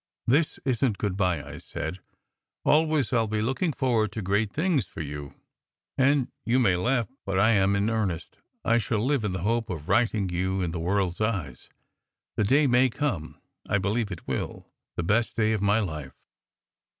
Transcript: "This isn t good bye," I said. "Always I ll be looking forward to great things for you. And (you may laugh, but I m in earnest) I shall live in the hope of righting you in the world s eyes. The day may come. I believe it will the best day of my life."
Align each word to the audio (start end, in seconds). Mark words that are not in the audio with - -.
"This 0.25 0.59
isn 0.65 0.93
t 0.93 0.97
good 0.97 1.15
bye," 1.15 1.43
I 1.47 1.59
said. 1.59 1.99
"Always 2.65 3.13
I 3.13 3.19
ll 3.19 3.27
be 3.27 3.39
looking 3.43 3.71
forward 3.71 4.11
to 4.13 4.23
great 4.23 4.51
things 4.51 4.87
for 4.87 5.01
you. 5.01 5.35
And 5.95 6.31
(you 6.43 6.57
may 6.57 6.75
laugh, 6.75 7.07
but 7.23 7.37
I 7.37 7.51
m 7.51 7.75
in 7.75 7.87
earnest) 7.87 8.37
I 8.65 8.79
shall 8.79 9.05
live 9.05 9.23
in 9.23 9.31
the 9.31 9.43
hope 9.45 9.69
of 9.69 9.87
righting 9.87 10.27
you 10.29 10.63
in 10.63 10.71
the 10.71 10.79
world 10.79 11.11
s 11.11 11.21
eyes. 11.21 11.69
The 12.35 12.43
day 12.43 12.65
may 12.65 12.89
come. 12.89 13.39
I 13.69 13.77
believe 13.77 14.09
it 14.11 14.27
will 14.27 14.65
the 14.95 15.03
best 15.03 15.37
day 15.37 15.53
of 15.53 15.61
my 15.61 15.79
life." 15.79 16.15